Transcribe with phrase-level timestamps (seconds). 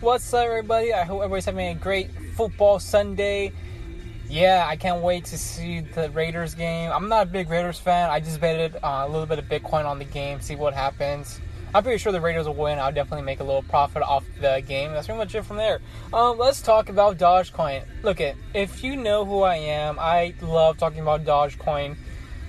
[0.00, 0.94] What's up, everybody?
[0.94, 3.50] I hope everybody's having a great football Sunday.
[4.28, 6.92] Yeah, I can't wait to see the Raiders game.
[6.92, 8.08] I'm not a big Raiders fan.
[8.08, 11.40] I just betted uh, a little bit of Bitcoin on the game, see what happens.
[11.74, 12.78] I'm pretty sure the Raiders will win.
[12.78, 14.92] I'll definitely make a little profit off the game.
[14.92, 15.80] That's pretty much it from there.
[16.12, 17.82] Um, let's talk about Dogecoin.
[18.04, 21.96] Look it, if you know who I am, I love talking about Dogecoin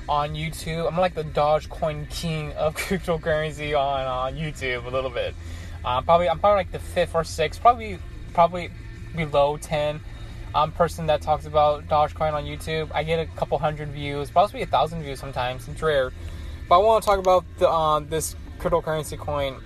[0.07, 0.88] on YouTube.
[0.88, 5.34] I'm like the Dogecoin king of cryptocurrency on on YouTube a little bit.
[5.84, 8.00] Uh, probably I'm probably like the fifth or sixth, probably
[8.34, 8.70] probably
[9.15, 10.02] below ten
[10.54, 12.89] um, person that talks about Dogecoin on YouTube.
[12.93, 15.68] I get a couple hundred views, possibly a thousand views sometimes.
[15.68, 16.11] It's rare,
[16.68, 19.57] but I want to talk about the, uh, this cryptocurrency coin.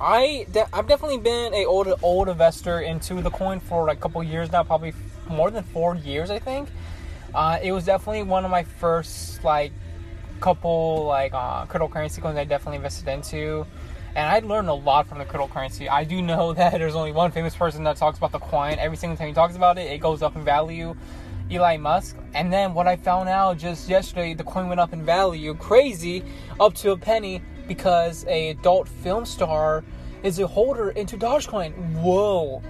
[0.00, 4.00] I de- I've definitely been a old old investor into the coin for like a
[4.00, 4.94] couple years now, probably
[5.28, 6.68] more than four years, I think.
[7.34, 9.72] Uh, it was definitely one of my first like
[10.40, 13.66] couple like uh, cryptocurrency coins I definitely invested into,
[14.14, 15.88] and I learned a lot from the cryptocurrency.
[15.88, 18.78] I do know that there's only one famous person that talks about the coin.
[18.78, 20.96] Every single time he talks about it, it goes up in value.
[21.50, 22.16] Elon Musk.
[22.34, 26.22] And then what I found out just yesterday, the coin went up in value, crazy,
[26.60, 29.84] up to a penny because a adult film star
[30.22, 31.72] is a holder into Dogecoin.
[31.94, 32.62] Whoa,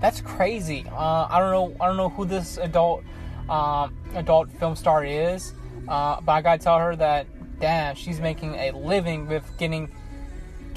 [0.00, 0.84] that's crazy.
[0.90, 1.76] Uh, I don't know.
[1.80, 3.02] I don't know who this adult
[3.48, 5.54] um, adult film star is,
[5.88, 7.26] uh, but I gotta tell her that
[7.60, 9.90] damn, she's making a living with getting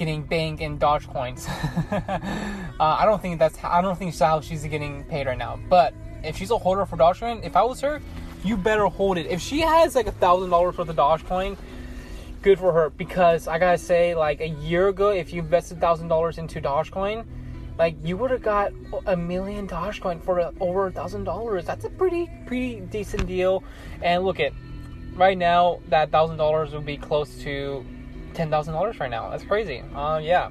[0.02, 1.48] getting bank in Dogecoins.
[2.80, 5.60] uh, I don't think that's I don't think how she's getting paid right now.
[5.70, 8.02] But if she's a holder for Dogecoin, if I was her,
[8.44, 9.28] you better hold it.
[9.28, 11.56] If she has like a thousand dollars worth of Dogecoin,
[12.42, 12.90] good for her.
[12.90, 17.24] Because I gotta say, like a year ago, if you invested thousand dollars into Dogecoin,
[17.78, 18.72] like you would have got
[19.06, 21.66] a million Dogecoin for over a thousand dollars.
[21.66, 23.64] That's a pretty pretty decent deal.
[24.02, 24.52] And look at
[25.14, 27.86] right now, that thousand dollars would be close to
[28.42, 29.30] ten thousand dollars right now.
[29.30, 29.84] That's crazy.
[29.94, 30.50] Uh, yeah.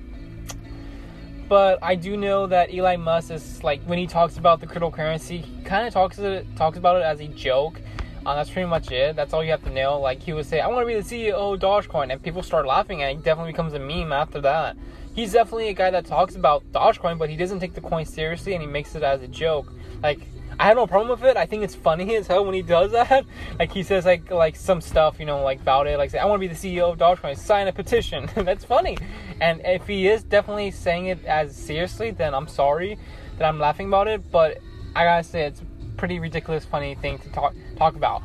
[1.49, 5.45] But I do know that Elon Musk is like when he talks about the cryptocurrency,
[5.45, 7.81] he kind of talks it talks about it as a joke.
[8.25, 9.17] Uh, that's pretty much it.
[9.17, 9.99] That's all you have to know.
[9.99, 12.65] Like he would say, "I want to be the CEO of Dogecoin," and people start
[12.65, 14.77] laughing, and it definitely becomes a meme after that.
[15.13, 18.53] He's definitely a guy that talks about Dogecoin, but he doesn't take the coin seriously,
[18.53, 19.73] and he makes it as a joke.
[20.01, 20.21] Like
[20.59, 21.37] I have no problem with it.
[21.37, 23.25] I think it's funny as hell when he does that.
[23.59, 25.99] Like he says like like some stuff, you know, like about it.
[25.99, 27.37] Like say, I want to be the CEO of Dogecoin.
[27.37, 28.29] Sign a petition.
[28.35, 28.97] That's funny.
[29.41, 32.99] And if he is definitely saying it as seriously, then I'm sorry
[33.39, 34.31] that I'm laughing about it.
[34.31, 34.59] But
[34.97, 35.61] I gotta say, it's
[35.97, 38.23] pretty ridiculous, funny thing to talk talk about.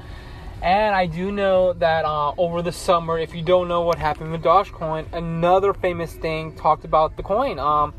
[0.62, 4.32] And I do know that uh, over the summer, if you don't know what happened
[4.32, 7.60] with Dogecoin, another famous thing talked about the coin.
[7.60, 7.94] Um,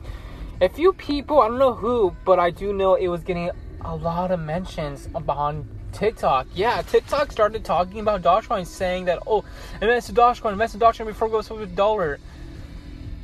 [0.60, 3.50] a few people, I don't know who, but I do know it was getting
[3.86, 6.48] a lot of mentions on TikTok.
[6.54, 9.44] Yeah, TikTok started talking about Dogecoin, saying that, oh,
[9.80, 12.18] invest in Dogecoin, invest in Dogecoin before it goes to a dollar.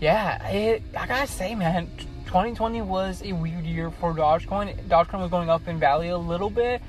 [0.00, 1.90] Yeah, it, I gotta say, man,
[2.26, 4.76] 2020 was a weird year for Dogecoin.
[4.88, 6.80] Dogecoin was going up in value a little bit,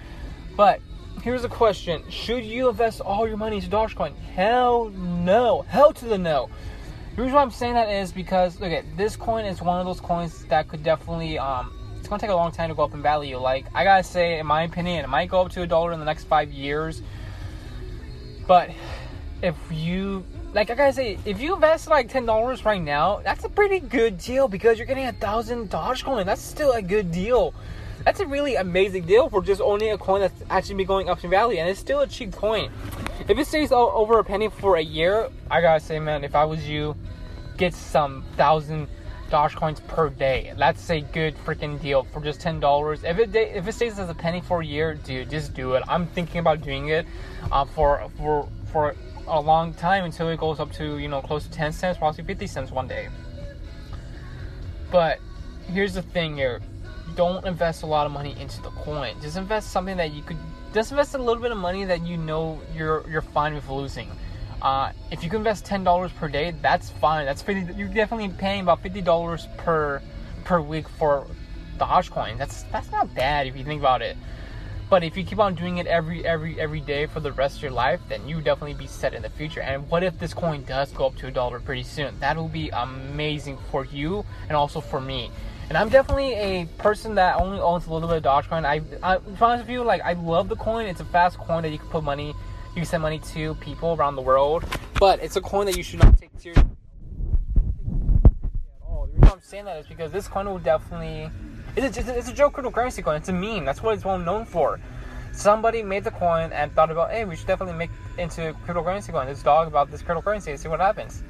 [0.55, 0.79] but
[1.23, 4.15] here's a question: Should you invest all your money into Dogecoin?
[4.35, 6.49] Hell no, hell to the no.
[7.15, 9.85] The reason why I'm saying that is because look at this coin is one of
[9.85, 11.71] those coins that could definitely um
[12.13, 13.37] gonna take a long time to go up in value.
[13.37, 15.99] Like I gotta say, in my opinion, it might go up to a dollar in
[15.99, 17.01] the next five years.
[18.47, 18.69] But
[19.41, 20.23] if you
[20.53, 23.79] like I gotta say, if you invest like ten dollars right now, that's a pretty
[23.79, 26.25] good deal because you're getting a thousand Dogecoin.
[26.25, 27.53] That's still a good deal.
[28.05, 31.23] That's a really amazing deal for just owning a coin that's actually be going up
[31.23, 32.69] in value, and it's still a cheap coin.
[33.27, 36.43] If it stays over a penny for a year, I gotta say, man, if I
[36.43, 36.95] was you,
[37.57, 38.87] get some thousand
[39.33, 40.53] Dogecoins per day.
[40.55, 43.03] That's a good freaking deal for just ten dollars.
[43.03, 45.81] If it if it stays as a penny for a year, dude, just do it.
[45.87, 47.07] I'm thinking about doing it
[47.51, 48.95] uh, for for for
[49.27, 52.25] a long time until it goes up to you know close to 10 cents possibly
[52.25, 53.07] 50 cents one day
[54.91, 55.17] but
[55.71, 56.59] here's the thing here
[57.15, 60.37] don't invest a lot of money into the coin just invest something that you could
[60.73, 64.09] just invest a little bit of money that you know you're you're fine with losing
[64.63, 68.29] uh, if you can invest ten dollars per day that's fine that's 50 you're definitely
[68.29, 70.01] paying about 50 dollars per
[70.45, 71.27] per week for
[71.77, 74.17] Dogecoin that's that's not bad if you think about it
[74.93, 77.63] but if you keep on doing it every every every day for the rest of
[77.63, 79.61] your life, then you definitely be set in the future.
[79.61, 82.19] And what if this coin does go up to a dollar pretty soon?
[82.19, 85.31] That will be amazing for you and also for me.
[85.69, 88.65] And I'm definitely a person that only owns a little bit of Dogecoin.
[88.65, 90.85] I, I to be honest with you, like I love the coin.
[90.85, 92.35] It's a fast coin that you can put money,
[92.75, 94.65] you can send money to people around the world.
[94.99, 96.71] But it's a coin that you should not take seriously at
[98.81, 99.07] all.
[99.07, 101.29] The reason I'm saying that is because this coin will definitely
[101.75, 103.17] it's a, it's a joke cryptocurrency coin.
[103.17, 103.65] It's a meme.
[103.65, 104.79] That's what it's well known for.
[105.33, 109.27] Somebody made the coin and thought about, hey, we should definitely make into cryptocurrency coin.
[109.27, 111.23] Let's talk about this cryptocurrency and see what happens.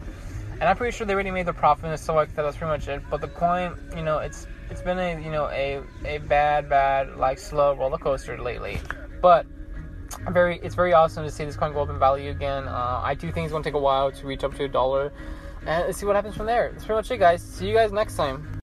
[0.54, 2.44] and I'm pretty sure they already made the profit and stuff like that.
[2.44, 3.02] That's pretty much it.
[3.10, 7.16] But the coin, you know, it's it's been a you know a a bad bad
[7.18, 8.80] like slow roller coaster lately,
[9.22, 9.46] but.
[10.30, 12.68] Very, it's very awesome to see this coin go up in value again.
[12.68, 14.68] Uh, I do think it's going to take a while to reach up to a
[14.68, 15.12] dollar,
[15.66, 16.72] and let's see what happens from there.
[16.72, 17.42] That's pretty much it, guys.
[17.42, 18.62] See you guys next time.